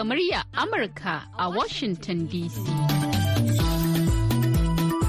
[0.00, 2.56] Daga murya Amurka a Washington DC.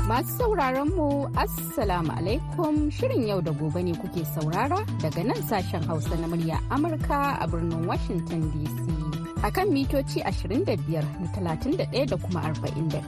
[0.04, 5.86] Masu sauraron mu Assalamu alaikum Shirin yau da gobe ne kuke saurara daga nan sashen
[5.88, 9.01] Hausa na murya Amurka a birnin Washington DC.
[9.44, 11.04] A kan mitoci 25
[11.44, 13.02] na 31 da kuma 41.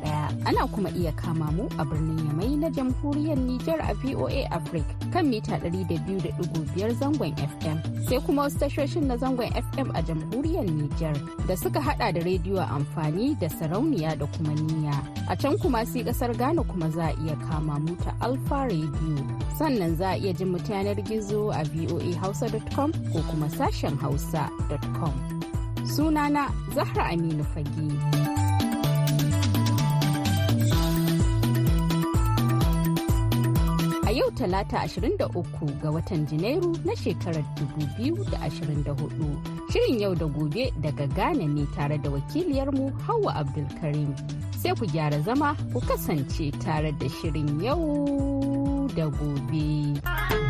[0.45, 5.29] Ana kuma iya kama mu a birnin Yamai na jamhuriyar Nijar a VOA Africa kan
[5.29, 7.77] mita 200.5 zangon FM.
[8.09, 11.13] Sai kuma wasu tashoshin na zangon FM a jamhuriyar Nijar
[11.47, 14.97] da suka hada da rediyo amfani da sarauniya da kuma niya.
[15.29, 19.21] A can kuma sai ƙasar Ghana kuma za a iya kama mu ta Alfa Radio.
[19.59, 25.42] Sannan za a iya jin mu yanar gizo a voahausa.com ko kuma sashen hausa.com.
[25.95, 27.87] sunana Zahra Aminu Fage.
[34.07, 37.45] A yau talata 23 ga watan Janairu na shekarar
[37.77, 39.69] 2024.
[39.71, 44.09] Shirin yau da gobe daga Ghana ne tare da wakiliyarmu Hauwa Abdulkarim.
[44.57, 50.42] Sai ku gyara zama ku kasance tare da shirin yau da gobe.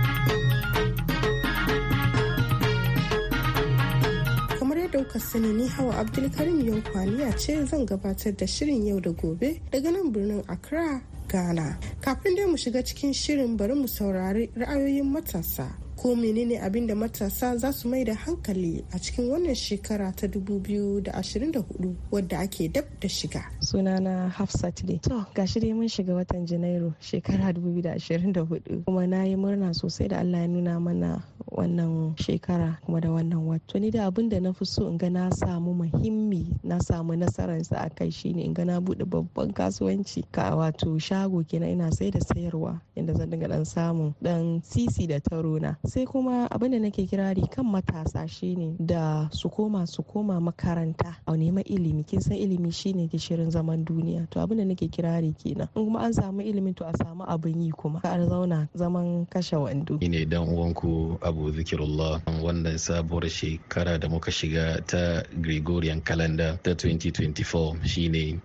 [4.93, 9.91] Ɗaukar sani ni hawa abdulkarim yankwaniya ce zan gabatar da shirin yau da gobe daga
[9.91, 11.77] nan birnin accra ghana.
[12.01, 15.67] Kafin dai mu shiga cikin shirin bari mu saurari ra'ayoyin matasa.
[15.97, 20.27] Ko menene abin da matasa za su mai da hankali a cikin wannan shekara ta
[20.27, 23.41] 2024 wadda ake dab da shiga.
[23.61, 29.35] sunana hafsat dai to gashi dai mun shiga watan janairu shekara 2024 kuma na yi
[29.35, 31.23] murna sosai da allah ya nuna mana
[31.53, 33.79] wannan shekara kuma da wannan wata.
[33.79, 37.77] Ni da abin da na fi so in ga na samu muhimmi na samu nasararsa
[37.85, 40.23] a kai shine in ga na buɗe babban kasuwanci.
[40.31, 45.07] Ka wato shago kenan ina sai da sayarwa inda zan dinga dan samun dan sisi
[45.07, 45.75] da taro na.
[45.85, 51.15] Sai kuma abin da nake kirari kan matasa shine da su koma su koma makaranta.
[51.27, 52.03] A nema ilimi.
[52.05, 54.29] Kin san ilimi shine gishirin zaman duniya.
[54.31, 55.69] To abin da nake kirari kenan.
[55.75, 57.99] In kuma an samu ilimi to a samu abin yi kuma.
[58.01, 59.99] Ka zauna zaman kashe wando.
[60.01, 66.71] Ne dan uwanku abu zikirullah wannan sabuwar shekara da muka shiga ta gregorian calendar ta
[66.71, 68.39] 2024 shine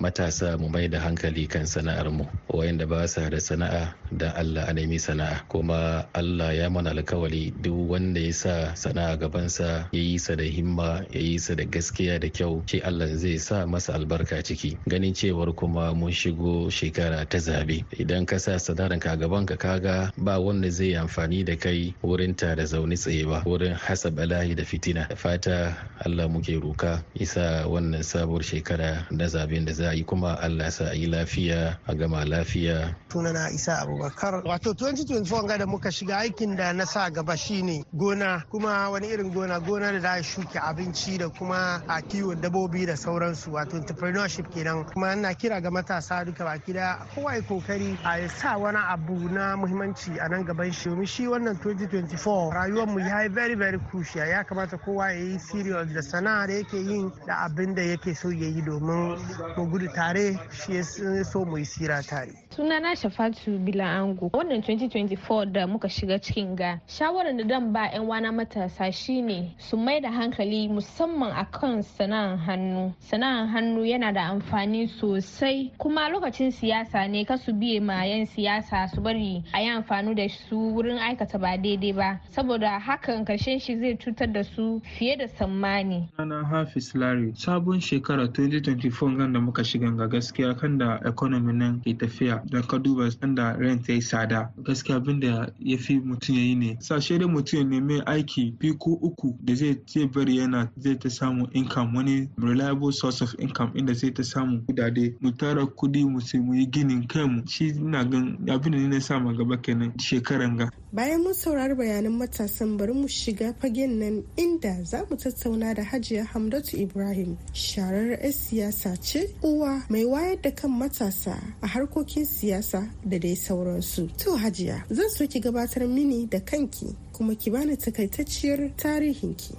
[0.00, 2.24] matasa mu mai da hankali kan sana'ar mu.
[2.48, 5.44] Wayanda ba sa da sana'a da Allah a nemi sana'a.
[5.48, 10.44] Kuma Allah ya mana alkawari duk wanda ya sa sana'a gabansa ya yi sa da
[10.44, 14.76] himma ya yi sa da gaskiya da kyau ce Allah zai sa masa albarka ciki.
[14.88, 17.84] Ganin cewar kuma mun shigo shekara ta zaɓe.
[17.98, 22.34] Idan ka sa sana'ar ka gaban ka kaga ba wanda zai amfani da kai wurin
[22.42, 25.06] ta da zaune tsaye ba wurin hasa bala'i da fitina.
[25.08, 30.02] Da fata Allah muke roka isa wannan sabuwar shekara na zaɓen da za a yi
[30.02, 32.96] kuma Allah sa a yi lafiya a gama lafiya.
[33.08, 34.42] Sunana Isa Abubakar.
[34.42, 38.42] Wato 2024 ga da muka shiga aikin da na sa gaba shine gona.
[38.50, 39.60] Kuma wani irin gona?
[39.62, 43.52] Gona da za a shuke abinci da kuma a kiwon dabobi da sauransu.
[43.54, 44.84] Wato entrepreneurship kenan.
[44.90, 49.14] Kuma ina kira ga matasa duka baki da kowa ya ƙoƙari a sa wani abu
[49.30, 50.90] na muhimmanci a nan gaban shi.
[51.06, 54.28] Shi wannan 2024 rayuwar mu ya yi very very crucial.
[54.28, 58.14] Ya kamata kowa ya yi serious da sana'a da yake yin da abin da yake
[58.14, 59.18] so ya yi domin
[59.56, 60.82] mu gudu tare shi
[61.24, 62.41] so mu yi sira tare.
[62.56, 67.88] Sunana shafatu bila ango wannan 2024 da muka shiga cikin ga shawarar da dan ba
[67.92, 72.92] 'yan wana matasa shine su mai da hankali musamman akan sana'ar hannu.
[73.00, 75.70] Sana'ar hannu yana da amfani sosai.
[75.78, 80.14] Kuma lokacin siyasa ne ka su biye ma 'yan siyasa su bari a yi amfani
[80.14, 82.20] da su wurin aikata ba daidai ba.
[82.30, 86.08] Saboda hakan ƙarshen shi zai cutar da su fiye da tsammani.
[86.18, 91.52] Ana Hafiz Lari sabon shekara 2024 gan da muka shiga ga gaskiya kan da economy
[91.52, 92.41] nan ke tafiya.
[92.50, 96.42] Da ka duba da rent ya yi tsada gaskiya abin da ya fi mutum ya
[96.42, 100.36] yi ne sashe da mutum ya nemi aiki biyu ko uku da zai zai bari
[100.36, 105.14] yana zai ta samu income wani reliable source of income inda zai ta samu kudade
[105.20, 108.88] mu tara kuɗi mu sai mu yi ginin kanmu shi ina gan abin da ni
[108.88, 110.70] na sama gaba kenan shekaran ga.
[110.92, 115.82] Bayan mun saurari bayanan matasan bari mu shiga fagen nan inda za mu tattauna da
[115.84, 122.24] hajiya hamdatu ibrahim sharar 'yan siyasa ce uwa mai wayar da kan matasa a harkokin
[122.32, 124.08] siyasa da dai sauransu.
[124.24, 129.54] To hajiya zan so ki gabatar mini da kanki kuma ki bani takaitacciyar tarihinki.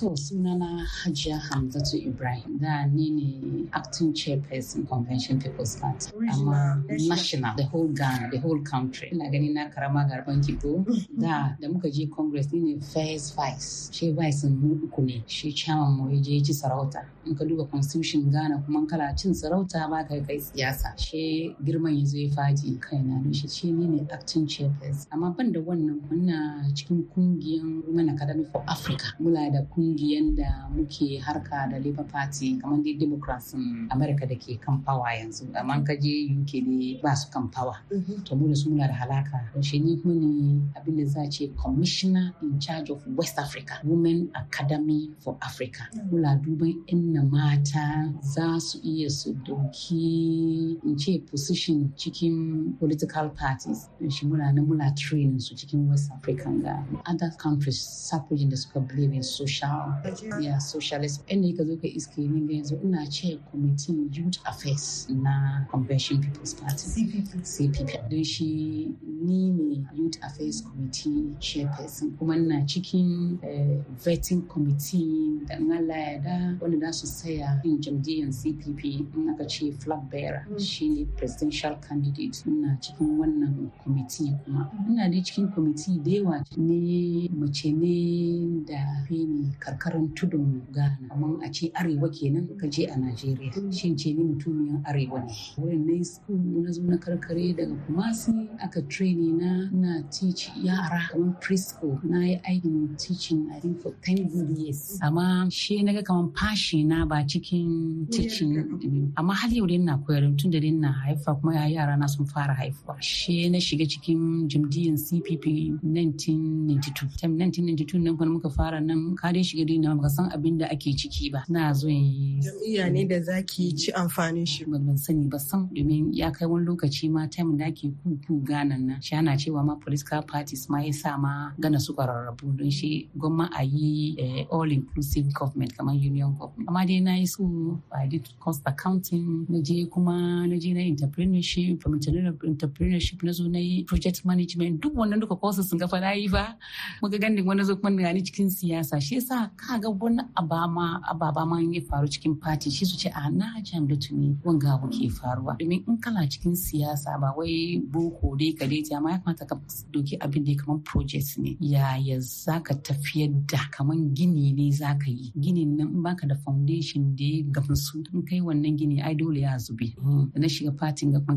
[0.00, 2.58] To sunana Hajiya Hamzatu Ibrahim.
[2.58, 6.10] Da ni ne acting chairperson convention people's party.
[6.32, 9.10] Amma national the whole Ghana the whole country.
[9.12, 10.84] Ina gani na karama garban kibo
[11.20, 13.90] da da muka je congress ni ne first vice.
[13.92, 15.22] Shi vice mu uku ne.
[15.26, 17.04] Shi chairman mu ya je ci sarauta.
[17.26, 20.96] In ka duba constitution Ghana kuma kala cin sarauta ba kai kai siyasa.
[20.98, 25.52] Shi girman ya zo ya faji kaina don shi ni ne acting chairperson amma ban
[25.52, 29.12] da wannan muna cikin kungiyan Women Academy for Africa.
[29.20, 33.54] Muna da kungiyan da muke harka da Labour Party kamar dai Democrats
[33.90, 35.44] America da ke kan power yanzu.
[35.54, 37.76] Amma ka je UK ne ba su kan power.
[38.24, 39.40] To mu da su muna da halaka.
[39.62, 44.30] Shi ni kuma ne abin da za ce Commissioner in charge of West Africa Women
[44.34, 45.88] Academy for Africa.
[46.10, 53.88] Muna duban inna mata za su iya su ɗauki in ce position cikin political parties.
[54.08, 56.74] Shi muna nan muna training su cikin West Africa ga
[57.06, 57.78] other countries
[58.10, 59.94] suffragin da suka believe in social
[60.40, 61.26] yeah, socialist.
[61.28, 66.20] Inda ka zo ka iske ni ga yanzu ina ce committee youth affairs na Convention
[66.22, 66.86] People's Party.
[66.94, 67.30] CPP.
[67.42, 68.08] CPP.
[68.10, 75.54] Don shi ni ne youth affairs committee chairperson kuma ina cikin uh, vetting committee da
[75.56, 78.84] Allah ya da wanda za su saya in jam'iyyar CPP
[79.16, 84.70] in aka ce flag bearer shi ne presidential candidate ina cikin wannan committee kuma.
[84.88, 90.98] Ina da cikin kwamiti da yawa ne mace ne da fini karkarar tudun ghana.
[91.10, 93.52] Amma a ce arewa kenan ka je a najeriya.
[93.72, 95.32] Shin ce ni mutumiyan arewa ne.
[95.58, 101.08] Wurin na school na zo na karkare daga kumasi aka traini na na teach yara
[101.10, 101.98] kamar preschool.
[102.04, 104.98] Na yi aikin teaching i think for 10 good years.
[105.02, 109.12] Amma she na ga kamar fashi na ba cikin teaching.
[109.16, 112.26] Amma har yau dai na koyar tun da dai na haifa kuma yara na sun
[112.26, 115.44] fara haifuwa she na shiga cikin jam'iyyar CPP
[115.84, 117.20] 1992.
[117.20, 120.58] Tam 1992 nan kuma muka fara nan ka dai shiga dai na baka san abin
[120.58, 121.44] da ake ciki ba.
[121.48, 122.40] Na zo yi.
[122.40, 124.64] Jam'iyya ne da zaki ci amfanin shi.
[124.64, 128.86] Ban sani ba san domin ya kai wani lokaci ma time da ake kuku ganan
[128.86, 129.00] nan.
[129.02, 133.08] Shi ana cewa ma political parties ma ya sa ma gana suka rarrabu don shi
[133.18, 134.16] gwamma a yi
[134.50, 136.68] all inclusive government kamar union government.
[136.68, 137.44] Amma dai na yi su
[137.92, 143.44] I did cost accounting na je kuma na je na entrepreneurship from entrepreneurship na zo
[143.48, 144.80] na yi project management.
[144.80, 146.56] Duk wannan duka courses sun gafa yi ba
[147.02, 149.00] muka gandun wani zo kuma gani cikin siyasa.
[149.00, 152.70] Shi yasa ka ga wani abama ababa ma ya faru cikin party.
[152.70, 155.58] Shi su ce a na jam da tuni wanga abu ke faruwa.
[155.58, 159.56] Domin in kana cikin siyasa ba wai boko dai ka dai amma ya kamata ka
[159.92, 161.56] doki abin da kamar project ne.
[161.60, 165.32] Yaya zaka tafiyar da kamar gini ne zaka yi?
[165.38, 169.40] Ginin nan in baka da foundation da ya gamsu in kai wannan gini ai dole
[169.40, 169.94] ya zube.
[170.32, 171.36] Da na shiga fatin ga kuma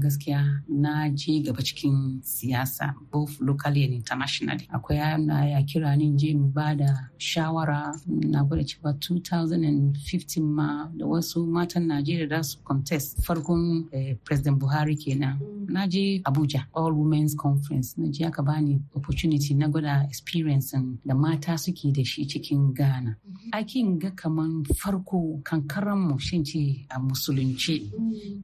[0.67, 6.33] na je gaba cikin siyasa both locally and internationally akwai yana ya kira ni je
[6.33, 7.93] mu ba da shawara.
[8.07, 13.87] Na gwada cewa 2015 ma da wasu matan najeriya da su contest farkon
[14.23, 15.39] president buhari kenan.
[15.69, 17.95] Na je abuja all women's conference.
[17.97, 20.73] Na je aka bani opportunity na gwada experience
[21.05, 23.15] da mata suke da shi cikin ghana.
[23.53, 27.91] Akin ga kaman farko kankaran mu shin ce a musulunci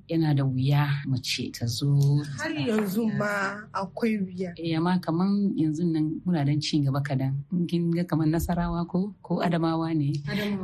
[0.09, 1.89] yana da wuya mace ta zo
[2.39, 4.53] har yanzu ma akwai wuya.
[4.57, 7.33] Eh amma kaman yanzu nan muna dan ci gaba kadan.
[7.67, 10.13] Kin ga kaman nasarawa ko ko adamawa ne?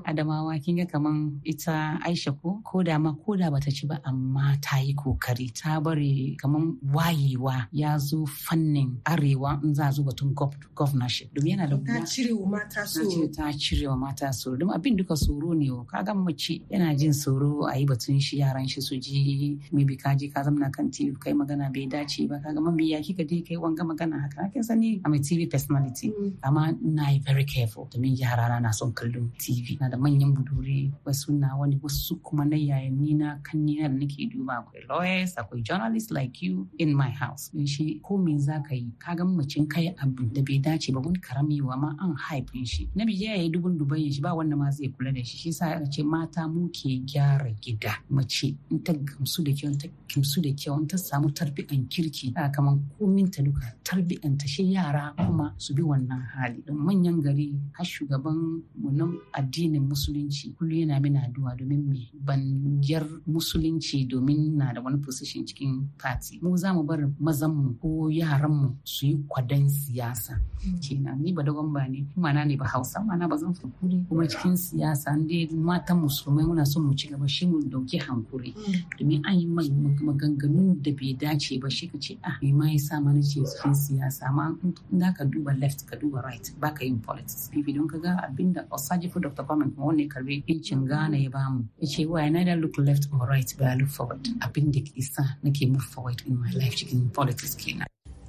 [0.06, 0.60] Adamawa.
[0.64, 4.58] Kin ga kaman ita aisha ko ko da ma ko da bata ci ba amma
[4.62, 5.52] ta yi ƙoƙari.
[5.54, 10.34] Ta bare kaman wayewa ya zo fannin arewa in za zo batun
[10.76, 11.34] governorship.
[11.34, 13.28] Domin yana da ta cire wa mata tsoro.
[13.34, 14.58] ta cire wa mata tsoro.
[14.58, 18.68] Don abin duka tsoro ne kaga mace yana jin tsoro a yi batun shi yaran
[18.68, 22.40] shi su ji maybe ka je ka zamana kan TV kai magana bai dace ba.
[22.44, 24.50] Kaga mami ya kika dai kai wanga magana haka?
[24.54, 26.12] Kin sani I'm a TV personality.
[26.44, 27.88] Amma na yi very careful.
[27.92, 32.46] Domin yara na son kallon TV na da manyan budure wasu na wani wasu kuma
[32.46, 34.64] na yayanni na kanni na da nake duba.
[34.64, 37.50] Akwai lawyers akwai journalists like you in my house.
[37.54, 38.92] Don shi ko me za ka yi?
[39.00, 42.90] Kaga macin kai abu da bai dace ba wani ƙarami wa ma an haifin shi.
[42.96, 45.38] Na biya ya yi dubun dubai shi ba wanda ma zai kula da shi.
[45.38, 47.96] Shi sa ce mata mu ke gyara gida.
[48.10, 52.34] Mace in ta gamsu da kyau ta kimsu da kyau in ta samu tarbiyan kirki
[52.36, 56.76] a kaman komin ta duka tarbiyan ta shi yara kuma su bi wannan hali don
[56.78, 59.06] manyan gari har shugaban mu na
[59.38, 62.10] addinin musulunci kullum yana min addu'a domin me?
[62.14, 62.42] Ban
[62.82, 66.40] yar musulunci domin na da wani position cikin party.
[66.42, 70.40] Mu za mu bar mazan mu ko yaran mu su yi kwadan siyasa
[70.82, 71.22] kenan.
[71.22, 74.06] Ni ba dogon ba ne kuma na ne ba hausa ma na ba zan fakuri
[74.10, 78.54] kuma cikin siyasa dai matan musulmai muna son mu ci gaba shi mu ɗauki hankuri.
[79.00, 83.02] Domin an yi maganganu da bai dace ba shi ka ce ah me ma yasa
[83.02, 84.74] mana ce cikin siyasa amma in
[85.18, 87.50] ka duba left ka duba right ba ka yin politics.
[87.54, 89.44] Bibi don ka ga abinda Osajifu Dr.
[89.44, 93.28] Kwame kuma wanda karbi incin Ghana ya bamu ya ce why neither look left or
[93.28, 94.24] right but I look forward.
[94.40, 97.88] Abin da isa nake move forward in my life cikin politics kenan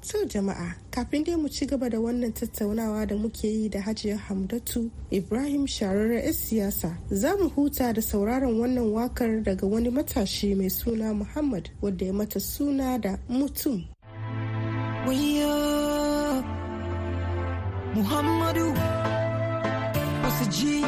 [0.09, 4.19] To jama'a kafin dai mu ci gaba da wannan tattaunawa da muke yi da hajiya
[4.19, 10.55] Hamdatu Ibrahim shararra 'yan siyasa za mu huta da sauraron wannan waƙar daga wani matashi
[10.57, 13.85] mai suna Muhammad wadda ya mata suna da mutum.
[17.95, 18.67] muhammadu
[20.25, 20.81] wasu ji.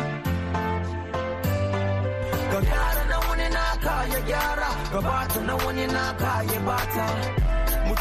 [2.51, 4.69] Ka gyara na wani naka ya gyara.
[4.93, 7.54] Gabata na wani naka ya bata.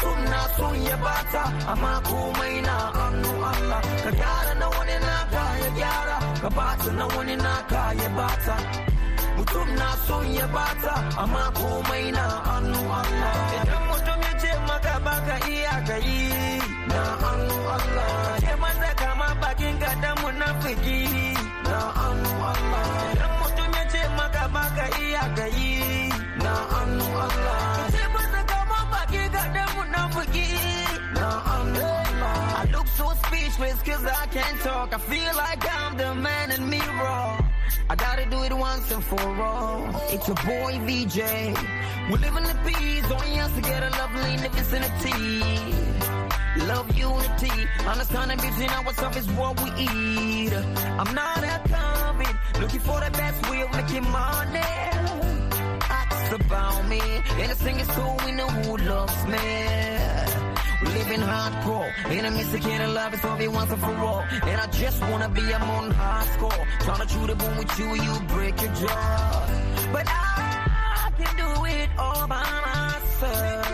[0.04, 1.42] Mutum na son ya bata
[1.72, 3.80] amma komai na hannu Allah.
[4.04, 6.16] Ka gyara na wani naka ya gyara.
[6.42, 8.56] Gabata na wani naka ya bata.
[9.36, 13.34] Mutum na son ya bata amma komai na hannu Allah.
[13.60, 16.20] Idan mutum ya ce maka baka iya ka yi
[16.92, 18.08] na hannu Allah.
[18.44, 21.00] Ce masa kama bakin ka da munafiki
[21.70, 22.84] na hannu Allah.
[23.12, 25.72] Idan mutum ya ce maka baka iya ka yi
[26.44, 27.63] na hannu Allah.
[30.04, 30.46] Da munafiki
[31.14, 35.96] na hannu Allah I look so speechless cause I can't talk I feel like I'm
[35.96, 37.38] the man in mirror
[37.90, 39.84] I gotta do it once and for all.
[40.08, 41.18] It's your boy VJ.
[42.10, 45.84] We live in the peace, only us together, lovely in the vicinity.
[46.66, 50.52] Love unity, understanding between ourselves is what we eat.
[50.54, 52.13] I'm not a convict,
[57.48, 59.38] the singing so we know who loves me.
[60.82, 61.90] We living hardcore.
[62.10, 64.24] Enemies to get a love is all we once and for all.
[64.50, 66.66] And I just wanna be a on high score.
[66.84, 69.46] Tryna chew the bone with you, you break your jaw.
[69.92, 73.66] But I can do it all by myself.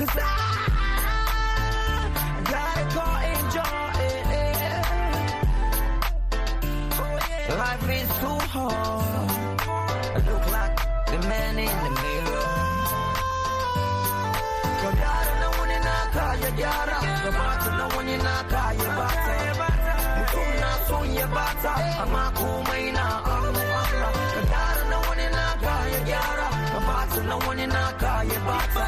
[0.00, 0.34] Cause I
[2.52, 4.26] gotta go enjoy it.
[7.58, 9.60] Life is too hard.
[10.16, 12.39] I look like the man in the mirror.
[16.50, 16.98] Ya gyara,
[17.38, 18.16] bata na wani
[18.98, 19.34] bata.
[20.18, 23.06] Mutum na son ya bata, amma komai na.
[24.34, 25.26] Ka gyara na wani
[25.94, 27.66] ya gyara, ka bata na wani
[28.32, 28.84] ya bata.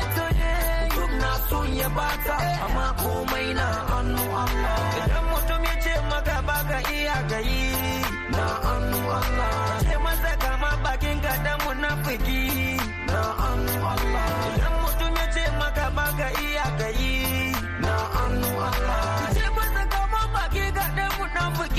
[0.91, 4.77] Mutum na son ya bata, amma komai na hannu Allah.
[5.05, 7.63] Idan mutum ya ce maka baka iya ka yi,
[8.35, 9.53] na hannu Allah.
[9.89, 12.42] Ce masa kama bakin ka da munafiki,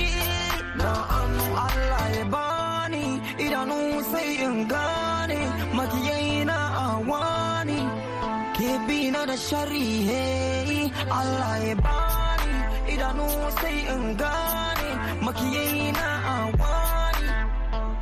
[0.04, 3.06] munafiki, na hannu Allah ya bani
[3.46, 3.80] idanu
[4.12, 5.40] sai in gane
[5.78, 6.58] makiyai na
[6.88, 7.80] awani.
[8.58, 12.54] ke bi da shari hey Allah ya bani
[12.94, 13.28] idanu
[13.60, 14.90] sai in gane
[15.26, 17.30] makiyai na awani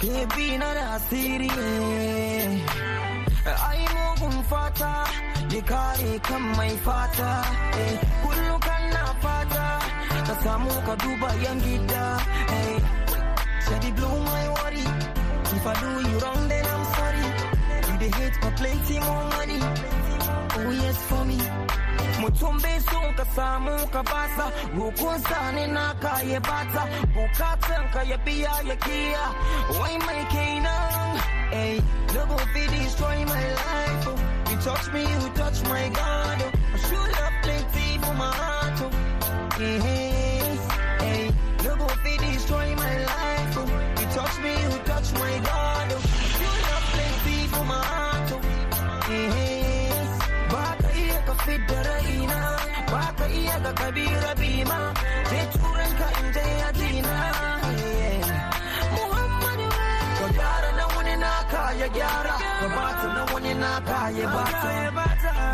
[0.02, 1.52] ke bi na da asiri
[3.70, 4.94] ai mugun fata
[5.54, 7.32] ya kare kan mai fata
[7.84, 7.94] eh
[8.24, 9.81] kullu kan na fata.
[10.28, 12.06] Ka samu ka duba yan gida
[12.60, 12.78] eh
[13.66, 14.86] Said it blow my worry.
[15.56, 17.28] If I do you wrong then I'm sorry.
[17.88, 19.60] You the hate for plenty more money.
[20.58, 21.40] Oh yes for me.
[22.22, 24.46] Mutum bai so ka samu ka basa.
[24.76, 26.14] Rokon sani na ka
[26.50, 26.84] bata
[27.16, 29.26] Bukatan ka ya biya ya kiya
[29.80, 31.10] Wai mai kenan
[31.56, 31.76] Hey,
[32.14, 34.08] go fit destroy my life.
[34.12, 34.18] Oh.
[34.50, 36.38] You touch me, you touch my God.
[36.46, 36.52] Oh.
[36.76, 38.78] I should have plenty for my heart.
[38.86, 38.92] Oh.
[39.60, 40.11] Hey,
[42.52, 43.58] destroy my life.
[43.58, 44.00] Oh.
[44.00, 45.88] You touch me, you touch my God.
[45.96, 46.02] Oh.
[46.38, 48.32] Should have plenty for my heart.
[48.34, 48.42] Oh.
[49.08, 49.92] Hey, hey,
[50.52, 52.40] ba ka iya ka fit da raina
[52.92, 54.80] ba ka iya ka kabira bima.
[55.30, 57.16] Sai turan ka in je yajina
[58.96, 59.68] Muhammadu
[60.20, 62.36] ka gyara na wani naka ya gyara.
[62.62, 64.62] Ka bata na wani naka ya bata.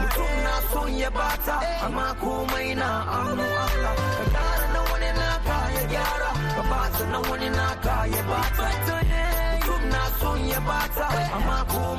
[0.01, 1.55] Mutum na son ya bata.
[1.85, 3.93] Amma komai na hannu Allah.
[4.17, 4.25] Ka
[6.07, 8.67] gyara ka bata na wani naka ya bata
[9.59, 11.96] mutum na son ya bata amma komai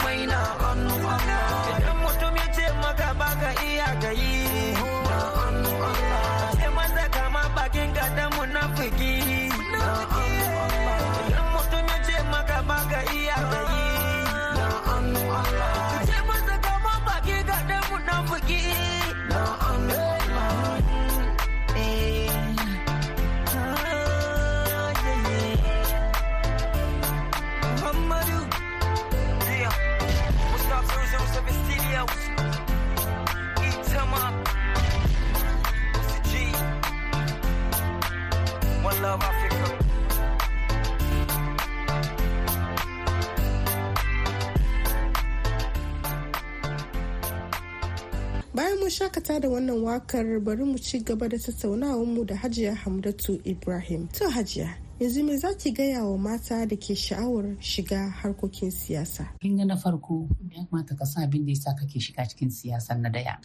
[48.98, 54.08] shakata da wannan waƙar bari mu ci gaba da tattaunawar mu da Hajiya Hamdatu Ibrahim.
[54.18, 59.28] To Hajiya, yanzu me za ki gaya wa mata da ke sha'awar shiga harkokin siyasa?
[59.40, 62.98] Kin ga na farko ya kamata ka san abin da yasa kake shiga cikin siyasa
[62.98, 63.38] na ɗaya?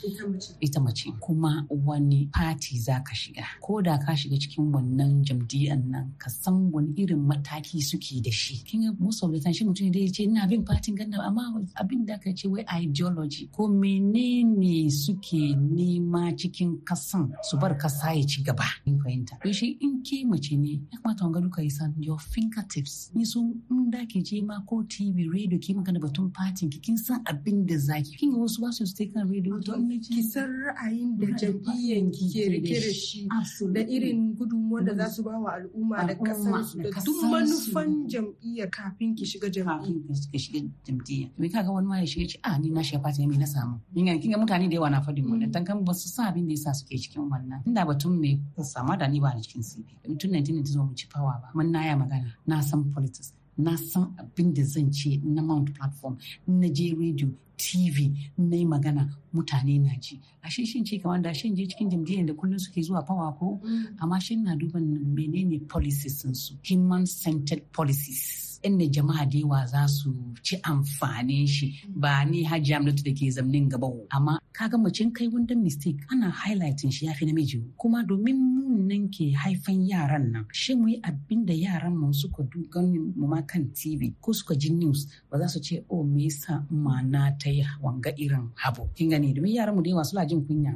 [0.60, 1.12] Ita mace.
[1.22, 3.46] Kuma wani party za ka shiga?
[3.62, 8.32] Ko da ka shiga cikin wannan jam'iyyar nan ka san wani irin mataki suke da
[8.32, 8.58] shi.
[8.66, 11.22] Kin ga most of the time shi mutum da ya ce ina bin party ganna
[11.22, 17.78] amma abin da ka ce wai ideology ko menene suke nema cikin kasan su bar
[17.78, 18.66] kasa ya ci gaba?
[18.88, 19.38] In fahimta?
[19.44, 23.12] To shi in ke mace ne ya kamata wanga duka yi san your fingertips.
[23.14, 26.80] Ni sun in da ke je ma ko tv radio ki magana batun party ki
[26.80, 30.22] kin san abin da zaki kin ga wasu ba su stay kan radio to ki
[30.24, 33.28] san ra'ayin da jam'iyyar ki ke riƙe da shi
[33.74, 38.08] da irin gudunmuwar da za su ba wa al'umma da ƙasar su da duk manufan
[38.08, 41.30] jam'iyyar kafin ki shiga jam'iyyar kafin ka shiga jam'iyya.
[41.38, 43.80] Me kaga wani ma ya shiga ce a ni na shiga party me na samu?
[43.94, 45.52] Kin ga mutane da yawa na faɗin wannan.
[45.52, 47.64] Dan kan ba su san abin da yasa suke cikin wannan.
[47.66, 49.86] Inda batun me sama da ni ba ni cikin CV
[50.20, 51.50] tun 1990 mu ci power ba.
[51.54, 52.34] Mun na ya magana.
[52.48, 53.34] Na san politics.
[53.58, 58.66] Na san abin da zan ce na mount platform na je radio tv na yi
[58.66, 59.10] magana.
[59.34, 60.20] Mutane na ji.
[60.44, 63.38] A shi shin ce kamar da shin je cikin jam'iyyar da kullum suke zuwa fawa
[63.38, 63.62] ko?
[64.02, 64.84] Amma shin na duban
[65.16, 66.56] menene policies su?
[66.70, 68.60] Human centered policies.
[68.64, 71.82] Inda jama'a da yawa za su ci amfanin shi.
[71.90, 73.88] Ba ni hajji amnatu da ke zamnin gaba.
[74.12, 77.64] Amma kaga macin kai wanda mistake ana highlighting shi yafi namiji.
[77.78, 82.14] Kuma domin mun nan ke haifan yaran nan shi mu yi abin da yaran mu
[82.14, 86.04] suka dugan mu ma kan tv ko suka ji news ba za su ce oh
[86.04, 86.62] me yasa
[87.10, 89.34] na ta yi wanga irin habu kin gani?
[89.34, 90.74] Domin yaran mu da yawa suna jin kunya.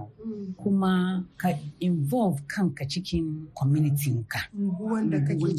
[0.57, 5.53] Kuma ka involve kanka cikin community ka wanda kake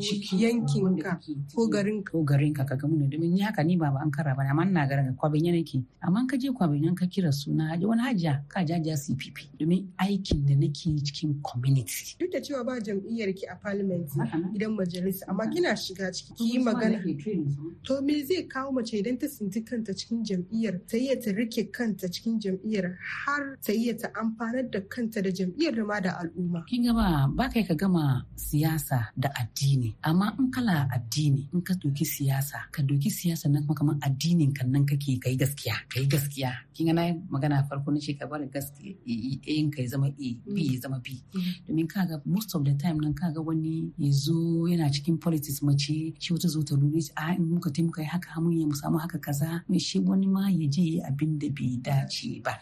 [0.00, 1.20] ciki yankin ka
[1.54, 2.12] ko garin ka.
[2.12, 4.64] Ko garin ka kaga mun domin ni haka ni ba ba an kara ba amma
[4.64, 8.42] ina garin kwabin yana ke amma ka je kwabin ka kira suna haji wani hajiya
[8.48, 12.14] ka jaja CPP domin aikin da nake cikin community.
[12.20, 14.08] Duk da cewa ba jam'iyyar ki a parliament
[14.54, 17.02] idan majalisa amma kina shiga ciki ki yi magana.
[17.84, 21.70] to me zai kawo mace idan ta sinti kanta cikin jam'iyyar ta iya ta riƙe
[21.72, 22.94] kanta cikin jam'iyyar
[23.26, 26.62] har ta iya ta amfanar da kanta da jam'iyyar da ma da al'umma?
[26.68, 29.94] Kin ga ba ba kai ka gama siyasa da addini.
[30.04, 34.54] Amma in kala addini in ka doki siyasa ka doki siyasa nan kuma kamar addinin
[34.54, 36.52] kan nan kake kai gaskiya kai gaskiya.
[36.74, 38.96] Kin ga na magana farko na ka bar gaskiya
[39.46, 40.12] in ka zama A
[40.54, 41.22] B ya zama B.
[41.68, 46.12] Domin kaga most of the time nan kaga wani ya zo yana cikin politics mace
[46.18, 48.98] shi wata zo ta lura a in muka taimaka yi haka mun ya mu samu
[48.98, 49.62] haka kaza.
[49.68, 52.58] Mai shi wani ma ya je abin da bai dace ba.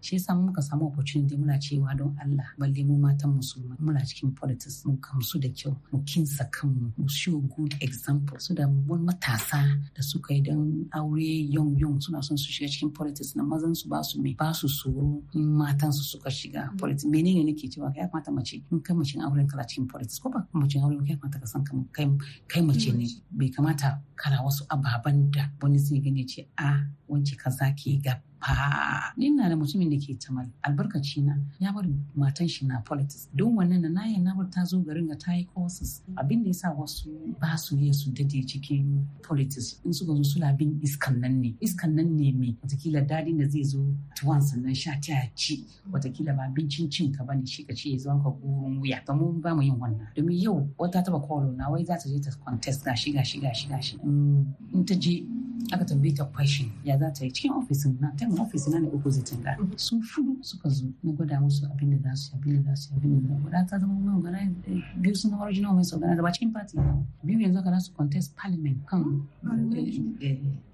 [0.00, 4.34] Shi yasa muka samu opportunity muna cewa don Allah balle mu matan musulma muna cikin
[4.34, 9.04] politics mu kamsu da kyau mu kinsa kanmu mu show good example su da wani
[9.04, 9.60] matasa
[9.94, 11.22] da suka yi don aure
[11.54, 14.52] young young suna son su shiga cikin politics na mazan su ba su mai ba
[14.54, 17.04] su tsoro in matan su suka shiga politics.
[17.04, 17.92] Menene nake cewa?
[17.96, 20.46] Ya kamata mace in kai mace auren kala cikin politics ko ba?
[20.52, 22.06] Mace auren ya kamata ka san kai
[22.48, 23.06] kai mace ne.
[23.30, 28.20] Bai kamata kana wasu ababen da wani zai gane ce a wance kaza ke ga
[28.40, 30.46] fa ni na da mutumin da ke tamal.
[30.62, 31.34] Albarkaci na.
[31.60, 33.28] Ya bar matan shi na politics.
[33.34, 36.02] Don wannan na nayan na ta zo garin ga ta yi courses.
[36.16, 39.80] Abin da yasa wasu ba su yi su daɗe cikin politics.
[39.84, 41.54] In suka zo suna bin iskan nan ne.
[41.60, 43.80] Iskan nan ne mai wataƙila daɗin da zai zo
[44.16, 45.64] tuwan sannan sha ta ci.
[45.92, 49.04] Watakila ba abincin cin ka ba ne shi ka ce zama ka gurin wuya.
[49.06, 50.06] To mu ba mu yin wannan.
[50.14, 53.22] Domin yau wata taba ƙwallo na wai za ta je ta contest ga shi ga
[53.22, 55.24] shi ga shi ga shi in ta je
[55.72, 57.30] aka tambaye ta question ya za ta yi?
[57.32, 59.56] Cikin ofisin na ta ofis na ne opposite ga.
[59.76, 62.94] Su fudu suka zo na gwada musu abin da za su abin da za su
[62.94, 64.54] abin da guda ta zama mai organize
[64.96, 66.78] biyu sun original mai organize ba cikin party.
[67.24, 69.04] Biyu yanzu ka su contest parliament kan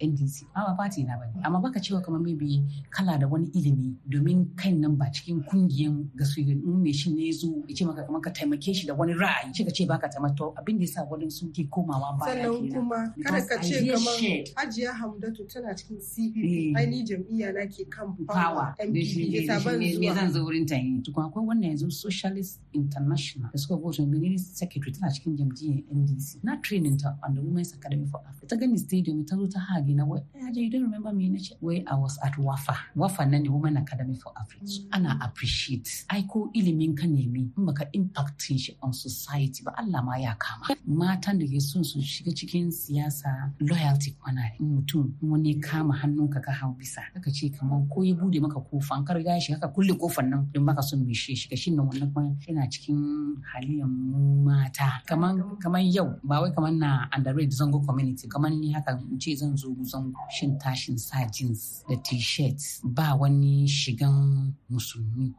[0.01, 1.41] NDC ba party na ba ne.
[1.45, 6.09] Amma baka cewa kamar maybe kala da wani ilimi domin kai nan ba cikin kungiyan
[6.17, 9.13] gasu in me shi ne zo ya ce maka kamar ka taimake shi da wani
[9.15, 12.71] ra'ayi shi ka ce baka taimaka abin da yasa wani sun ke komawa baya sannan
[12.73, 17.87] kuma kada ka ce kamar Hajiya Hamdatu tana cikin CPP ai ni jam'iyya na ke
[17.91, 20.15] kan power MPP ya saban me zuwa.
[20.15, 20.99] zan zo wurin ta yi.
[21.03, 26.43] Tukun akwai wannan yanzu socialist international da suka vote ministry secretary tana cikin jam'iyyar NDC
[26.43, 28.47] na training ta on the women's academy for Africa.
[28.49, 31.29] Ta gani stadium ta zo ta hage na wai eh you don't remember me?
[31.29, 32.75] Na ce wai I was at Wafa.
[32.97, 34.67] Wafa nan ne women academy for Africa.
[34.67, 36.05] So ana appreciate.
[36.11, 40.35] Ai ko ilimin ka nemi in baka impact shi on society ba Allah ma ya
[40.35, 40.75] kama.
[40.87, 46.53] Matan da ke son su shiga cikin siyasa loyalty kwana mutum wani kama hannunka ka
[46.53, 49.93] hau bisa aka ce kamar ko ya buɗe maka ƙofa an riga shi haka kulle
[49.95, 51.57] ƙofar nan don baka son mai shi shiga.
[51.57, 55.03] Shin nan wannan kuma yana cikin halayen mu mata.
[55.07, 59.35] Kaman kaman yau ba wai kaman na underrated zango community kaman ni haka in ce
[59.37, 65.33] zan zo zango shin tashin sa jeans da t-shirt ba wani shigan musulmi.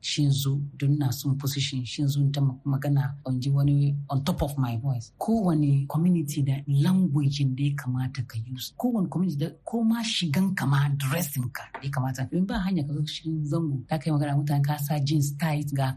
[0.00, 4.42] Shin zo don na son position shin zo ta magana on ji wani on top
[4.42, 5.12] of my voice.
[5.18, 8.67] Kowane community da language da ya kamata ka use.
[8.76, 12.28] Kowane community da ko ma shigan kama dressing ka ya kamata.
[12.32, 15.70] In ba hanya ka zo cikin zango ta kai magana mutane ka sa jeans tight
[15.74, 15.94] ga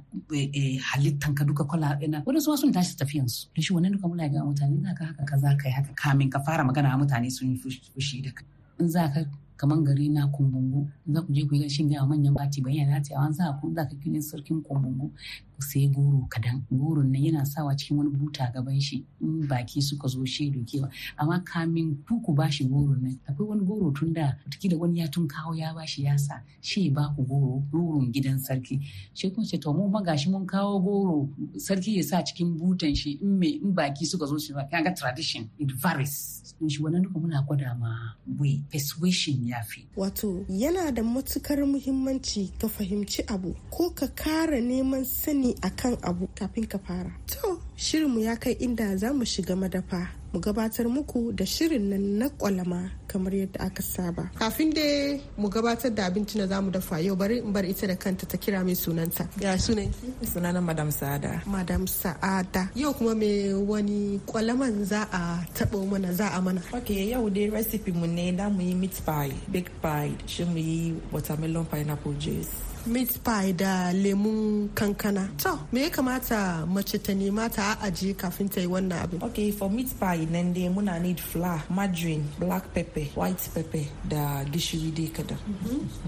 [0.93, 4.07] halittan ka duka kwala ina wani su sun tashi tafiyan su da shi wannan duka
[4.07, 5.91] muna ga mutane za ka haka kaza kai haka.
[5.95, 8.45] Kamin ka fara magana mutane sun yi fushi da kai.
[8.79, 9.21] In za ka
[9.57, 13.13] kaman gari na kumbungu za ku je ku yi gashin gaya manyan bati bayyana ta
[13.13, 15.11] yawan za ku za ka kinin sarkin kumbungu.
[15.50, 16.63] ku sai goro kadan.
[16.71, 20.89] Goron nan yana sawa cikin wani buta gaban shi in baki suka zo shi dokewa
[21.17, 24.33] amma kamin ku ku bashi goron nan akwai wani goro tun da
[24.69, 28.39] da wani ya tun kawo ya bashi ya sa shi ba ku goro goron gidan
[28.39, 28.79] sarki.
[29.13, 32.95] Shi kuma ce to mu ma gashi mun kawo goro sarki ya sa cikin butan
[32.95, 34.67] shi in me in baki suka zo shi ba.
[34.71, 36.53] Kaga tradition it varies.
[36.67, 39.87] Shi wannan duka muna gwada ma way persuasion ya fi.
[39.97, 46.27] Wato yana da matuƙar muhimmanci ka fahimci abu ko ka kara neman sani akan abu
[46.35, 47.11] kafin ka fara.
[47.27, 52.03] To shirinmu ya kai inda za mu shiga madafa mu gabatar muku da shirin nan
[52.19, 54.31] na kwalama kamar yadda aka saba.
[54.39, 57.87] Kafin da mu gabatar da abinci na za mu dafa yau bari in bar ita
[57.87, 59.27] da kanta ta kira mai sunanta.
[59.41, 59.91] Ya sunan
[60.23, 61.41] sunana madam sa'ada.
[61.45, 62.69] Madam sa'ada.
[62.75, 66.61] Yau kuma me wani kwalaman za a taɓa mana za a mana?
[66.73, 70.57] Ok yau dai recipe mu ne da mu yi meat pie baked pie shi mu
[70.57, 72.70] yi watermelon pineapple juice.
[72.87, 75.29] Meat pie da lemun kankana.
[75.43, 79.21] To me ya kamata mace ta nema ta ajiye kafin ta yi wannan abin?
[79.23, 84.43] Ok for meat pie nan dai muna need flour margarine black pepper white pepper da
[84.45, 85.37] gishiri dai kadan.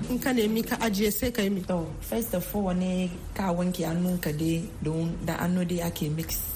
[0.10, 3.54] In ka nemi ka ajiye sai ka yi mi to first of all ne ka
[3.54, 6.53] wanke hannunka dai don da hannu dai ake mix.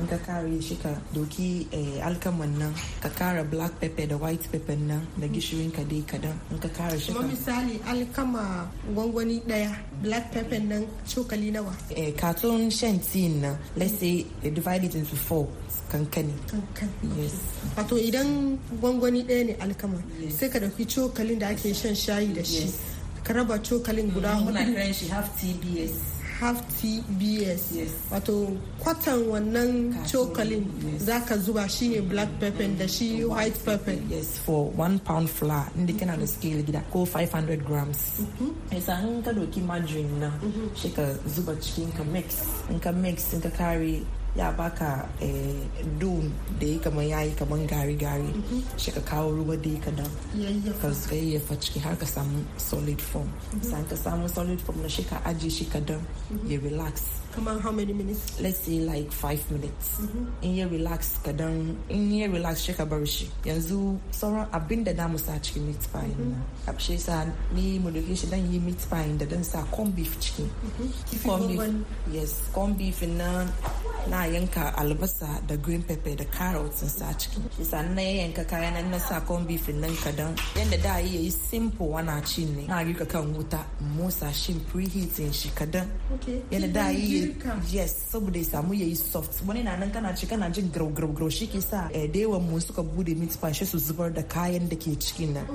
[0.00, 1.66] In ka kare shi ka doki
[2.00, 6.36] alkaman nan ka kara black pepper da white pepper nan da gishirin ka dai kadan.
[6.50, 11.72] In ka kara shi kuma misali alkama gwangwani ɗaya black pepper nan cokali nawa?
[11.96, 15.46] Eh carton shan tin nan let's say divide it into four
[15.90, 16.32] kankani.
[17.16, 17.34] Yes.
[17.76, 19.98] Wato idan gwangwani ɗaya ne alkama
[20.30, 22.72] sai ka ɗauki cokalin da ake shan shayi da shi.
[23.24, 24.52] Ka raba cokalin guda huɗu.
[24.72, 27.62] kiran shi half tbs half tbs
[28.10, 28.50] wato
[28.82, 30.66] kwatan wannan cokalin
[30.98, 33.30] za ka zuba shine black pepper da shi mm.
[33.30, 33.94] white pepper.
[34.10, 34.38] yes.
[34.46, 36.26] For one pound flour inda kana da mm-hmm.
[36.26, 37.98] scale gida ko 500 grams.
[38.18, 38.76] Mm-hmm.
[38.78, 40.74] Isa in ka doki margarine na mm-hmm.
[40.74, 42.42] shi ka zuba cikin ka mix.
[42.70, 44.02] In ka mix in ka kare
[44.36, 45.04] ya baka
[45.98, 48.32] don da ya kamar yayi kamar gari-gari.
[48.76, 50.10] Shi ka kawo ruwa da ya kadan
[50.80, 53.28] ka yayyafa ciki har ka samu solid form.
[53.60, 56.00] San ka samu solid form na shi ka ajiye shi kadan
[56.48, 57.20] ya relax.
[57.32, 58.40] Kamar how many minutes?
[58.40, 60.00] Let's say like five minutes.
[60.42, 63.28] In ya relax kadan in ya relax shi ka bar shi.
[63.44, 66.72] Yanzu sauran abin da damu sa cikin meat pie na.
[66.78, 70.16] Shi sa ni mu doke shi dan yi meat pie da dan sa corn beef
[70.20, 70.44] ciki.
[71.24, 71.84] Corn beef.
[72.12, 73.46] yes corn beef na
[74.10, 77.40] na yanka albasa da green pepper da carrots in sa ciki.
[77.56, 80.34] Shi sa na yanka kayan na sa corn beef nan kadan.
[80.56, 82.66] Yanda da yi yayi simple wana ci ne.
[82.66, 83.60] Na girka kan wuta
[83.96, 85.86] motsa shi preheating shi kadan.
[86.50, 87.34] Yanda da yi
[87.70, 89.42] yes saboda ya samu yayi soft.
[89.46, 92.42] Wani na nan kana ci kana jin grau grau grau shi ke sa da yawan
[92.42, 95.46] mu suka buɗe meat pie shi su zubar da kayan da ke cikin nan.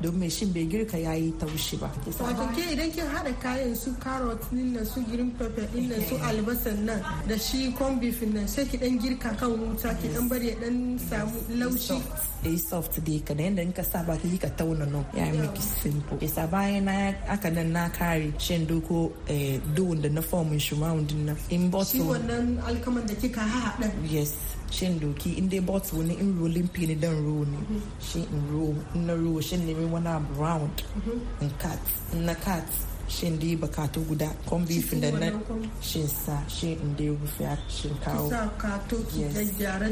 [0.00, 1.90] Don mai shin bai girka yayi taushi ba.
[2.06, 6.84] Wato ke idan kin hada kayan su carrot din su green pepper din su albasan
[6.86, 10.48] nan da shi corn beef nan sai ki dan girka kan wuta ki dan bari
[10.50, 11.98] ya dan samu laushi.
[12.44, 12.92] Yi soft.
[13.04, 15.04] Dai ka da yanda in ka sa ba ki ka tauna no.
[15.14, 16.18] Ya miki simple.
[16.20, 19.12] Isa bayan na aka nan na kare shan doko
[19.76, 21.36] doon da na formin shi round nan.
[21.50, 23.88] In bottle shi wannan alkaman da kika haɗa.
[24.10, 24.32] Yes.
[24.70, 27.58] Shin doki in dai bottle ne in rolling pin dan roll ne.
[28.00, 30.82] Shi in roll in na roll shin ne wani round.
[31.40, 31.78] In cut.
[32.12, 32.66] In na cut.
[33.08, 35.30] Shin dai bakato guda kon beef da na
[35.80, 38.28] shin sa shi in dai rufe a shin kawo?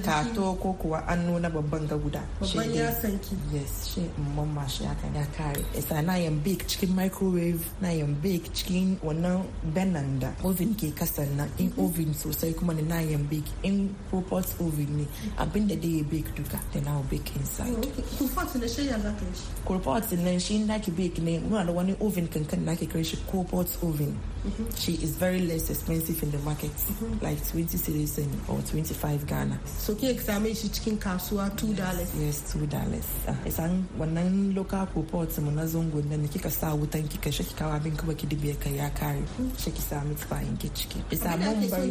[0.05, 4.69] kato ko kuwa an nuna babban ga guda babban ya sanki yes shi in mamma
[4.69, 5.63] shi haka ya kare.
[5.79, 10.91] Isa na yan bake cikin microwave na yan bake cikin wannan benan da oven ke
[10.95, 15.07] kasan nan in oven sosai kuma ne na yan bake in pot oven ne.
[15.39, 17.87] Abin da dai ya bake duka da na bake inside.
[18.19, 21.73] Kurpot na shi ya zaka yi kurpot nan shi na ki bake ne muna da
[21.73, 24.19] wani oven kankan na ke kare shi pot oven.
[24.45, 24.65] Mm-hmm.
[24.77, 27.25] She is very less expensive in the market mm-hmm.
[27.25, 29.59] like 20 cedis or 25 ghana.
[29.65, 32.11] So ke same shi cikin kasuwa 2 dollars?
[32.21, 33.07] yes 2 dollars.
[33.29, 37.69] Ah, Isan wannan local proport mu na zango nan kika sa wutan kika shi kika
[37.73, 39.57] wa bin kuma ki dibe kai ya kare mm-hmm.
[39.57, 41.91] shi ki sa meat pie ki ciki isa mun bar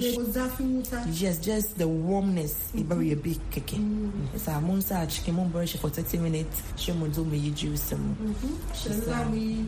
[1.09, 3.77] shi yes just the warmness i bari ya big kake
[4.35, 6.61] isa mun sa ciki mun bar shi for 30 minutes.
[6.77, 8.33] Shi zo mu yi juice mu
[9.05, 9.65] za mu yi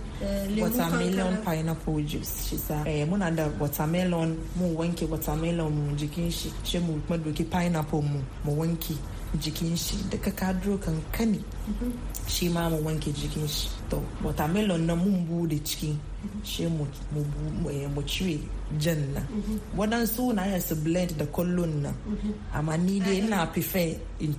[0.62, 6.52] watermelon pineapple juice shi sa eh, muna da watermelon mu wanke watermelon mu jikin shi
[6.64, 8.94] shi mu madoki pineapple mu mu wanke
[9.40, 9.98] jikin shi.
[10.10, 11.44] Da ka kadro kankani
[12.28, 13.70] shi ma mu wanke jikin shi.
[13.90, 15.96] To watermelon na mun buɗe ciki.
[16.44, 18.40] Shi mu cire
[18.80, 19.26] jan nan.
[19.78, 21.94] Waɗansu na yin su blend da kullun nan.
[22.54, 24.34] Amma ni dai ina prefer in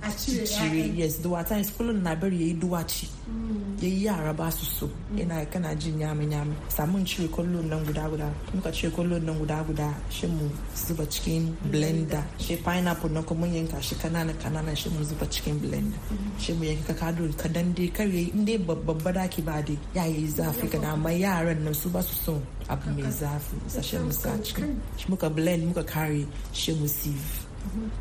[0.47, 3.07] cire yes duwa times kullun na bari yayi duwaci
[3.81, 4.89] yayi yara ba su so.
[5.17, 8.29] Ina kana jin yami yami samun cire kullun nan guda guda.
[8.53, 12.23] Muka cire kullun nan guda guda shi mu zuba cikin blender.
[12.39, 15.97] Shi pineapple na kuma yanka shi kanana kanana shi mu zuba cikin blender.
[16.39, 20.27] Shi mu yanka kado kadan dai kar yayi in dai babba daki ba dai yayi
[20.27, 22.41] zafi kana amma yaran nan su ba su son
[22.73, 24.71] abu mai zafi sashen musa cikin
[25.09, 26.25] muka blend muka kare
[26.59, 26.87] shi mu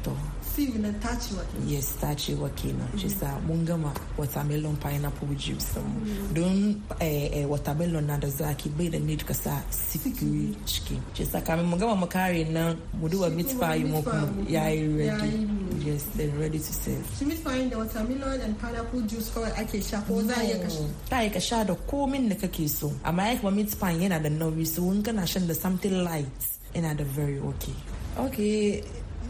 [0.05, 0.13] to.
[0.57, 5.77] Sieve na tacewa yes tacewa kenan shi uh, sa mun gama watermelon pineapple juice.
[5.77, 5.85] Mm.
[5.85, 10.97] Mu don eh, eh, watermelon na da zaki bai da need ka sa sikiri ciki
[11.15, 13.85] shi uh, sa kamin mu gama mu kare nan mu duba meat pie.
[13.85, 15.45] Mu kuma yayi ready
[15.85, 17.05] yes then ready to serve.
[17.19, 20.57] Shi meat pie da watermelon and pineapple juice kawai ake sha ko za a iya
[20.65, 22.89] kasha ta yi ka sha da komin da kake so.
[23.05, 26.41] Amma ya kuma meat pie yana da nauyi so in kana shan da something light.
[26.75, 27.77] Yana da very okay.
[28.17, 28.81] Okay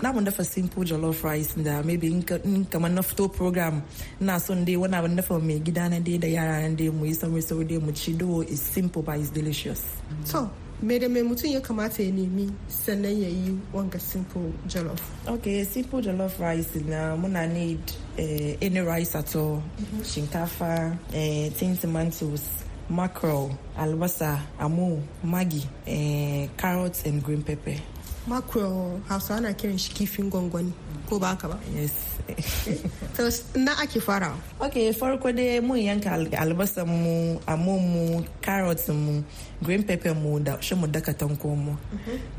[0.02, 2.22] na mun dafa simple jollof rice da maybe in
[2.66, 3.82] kamar na fito program.
[4.20, 7.04] Na son dai wani abin dafa mai gida na dai da yara na dai mu
[7.06, 9.82] yi sauri sauri dai mu ci do is simple but is delicious.
[10.24, 10.50] So
[10.82, 15.00] me da mai mutum ya kamata ya nemi sannan ya yi wanga simple jollof.
[15.28, 17.80] Okay simple jollof rice na muna need
[18.18, 19.62] uh, any rice at all.
[20.02, 22.42] Shinkafa uh, tin tomatoes
[22.90, 27.74] mackerel albasa amu maggi uh, carrots and green pepper
[28.26, 30.72] mackerel hausa ana kiran shi kifin gwangwani
[31.06, 31.58] ko ba haka ba?
[31.74, 31.94] Yes.
[33.16, 38.04] So na ake fara ok farko dai mun yanka albasan mu amon mu
[38.42, 39.22] carrots mu
[39.62, 41.72] green pepper mu da shi mu daka tanko mu.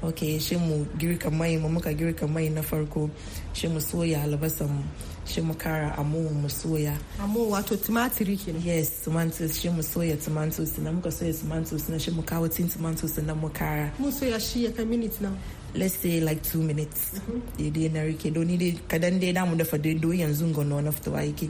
[0.03, 3.09] Ok shi mu girka mai mu muka girka mai na farko
[3.53, 4.83] shi mu soya albasan mu
[5.25, 6.93] shi mu kara amo mu soya.
[7.23, 8.61] Amo wato tumatiri kenan?
[8.61, 12.67] Yes tomatoes shi mu soya tomatoes na muka soya tomatoes na shi mu kawo tin
[12.69, 13.89] tomatoes na mu kara.
[13.99, 15.31] Mu soya shi ya kai minute na
[15.77, 17.19] let's say like two minutes.
[17.57, 18.33] Daidai na riƙe.
[18.33, 21.49] Doni dai kadan dai damu dafa daidai yanzu gono na fitowa yake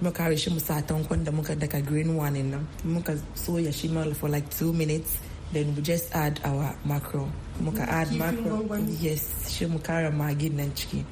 [0.00, 2.66] muka kare shi mu sa tankon da muka daka green one nan.
[2.84, 5.18] Muka soya shi ma for like two minutes.
[5.52, 7.28] Then we just add our mackerel
[7.60, 8.66] muka add mackerel
[9.00, 11.04] yes shi mu kara magin nan ciki.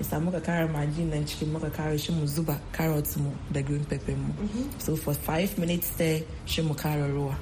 [0.00, 3.84] Isa muka kara magin nan ciki muka kara shi mu zuba carrots mu da green
[3.86, 4.32] pepper mu.
[4.78, 7.34] So for five minutes there shi mu kara ruwa.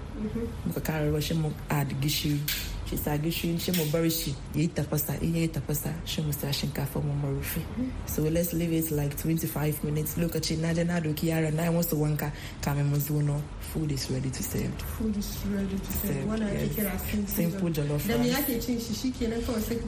[0.67, 2.39] Muka kara ruwa shi mu add gishiri.
[2.89, 6.49] Shi sa gishiri shi mu bar shi yayi tafasa in yayi tafasa shi mu sa
[6.49, 7.61] shinkafa mu mu rufe
[8.07, 10.15] so let's leave it like 25 minutes.
[10.19, 12.31] Lokacin na je na doki yaran na yi musu wanka.
[12.63, 14.71] Kamin mu zo no food is ready to serve.
[14.99, 16.25] Food is ready to serve.
[16.29, 19.79] Wannan ake kira simple jollof da me ake cin shi shikenan kawai sai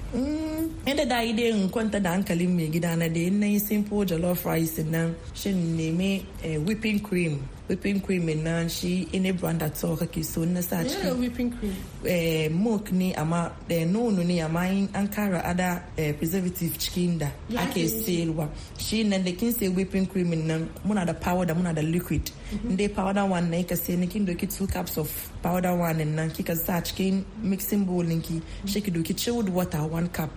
[0.87, 4.04] yadda da yi dai in kwanta da hankalin mai gida na da na yi simple
[4.06, 6.24] jollof rice nan shin neme
[6.66, 7.40] whipping cream.
[7.68, 11.74] Whipping cream nan shi ine brand at all kake so na sa cikin whipping cream.
[12.05, 14.61] Eh, milk ne amma eh, nono ne amma
[14.94, 17.29] an kara ada eh, preservative cikin da
[17.64, 18.48] ake sayarwa
[18.79, 22.31] shi nan da kin sai whipping cream nan muna da powder muna da liquid.
[22.76, 25.11] Dai powder one na ka sai ni kin doki two cups of
[25.42, 30.09] powder one nan kika sa cikin mixing bowl ki shi ki doki chilled water one
[30.09, 30.31] cup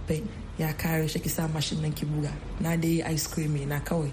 [0.60, 2.32] ya kare shi ki sa mashin nan ki buga.
[2.60, 4.12] Na dai ice cream na kawai.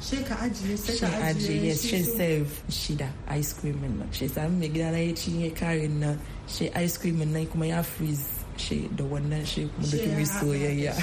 [0.00, 4.08] Shi ka ajiye sai ka ajiye yes shi serve shi da ice cream nan.
[4.12, 7.66] Shi sami mai gida na ya ci ya kare nan shi ice cream nan kuma
[7.66, 10.94] ya freeze shi da wannan shi kuma da kuma soyayya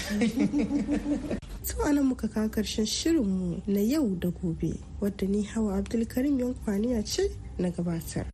[1.93, 7.29] nan muka kawo ƙarshen shirinmu na yau da gobe wadda ni hawa abdulkarim yankwaniya ce
[7.59, 8.25] na gabatar.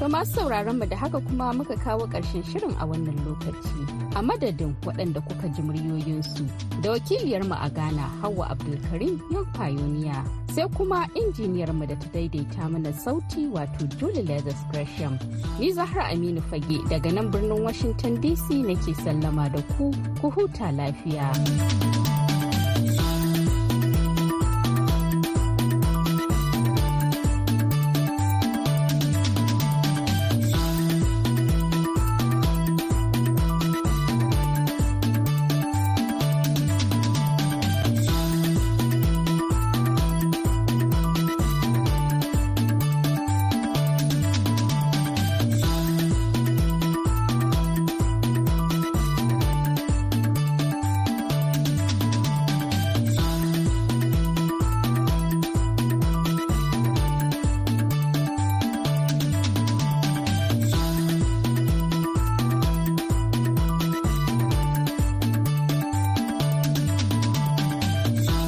[0.00, 3.84] To masu sauraron mu da haka kuma muka kawo ƙarshen shirin a wannan lokaci.
[4.16, 6.48] A madadin waɗanda kuka ji muryoyinsu
[6.82, 10.24] da wakiliyar mu a Ghana Hauwa Abdulkarim yan Pioneer.
[10.56, 15.18] Sai kuma injiniyar mu da ta daidaita mana sauti wato Julie Leathers Gresham.
[15.58, 20.72] Ni Zahra Aminu Fage daga nan birnin Washington DC nake sallama da ku, ku huta
[20.72, 21.28] lafiya.